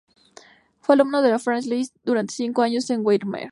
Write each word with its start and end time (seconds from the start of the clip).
Fue 0.79 0.95
alumno 0.95 1.21
de 1.21 1.37
Franz 1.37 1.67
Liszt 1.67 1.95
durante 2.03 2.33
cinco 2.33 2.63
años 2.63 2.89
en 2.89 3.05
Weimar. 3.05 3.49